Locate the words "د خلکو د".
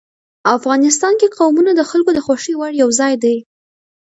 1.75-2.19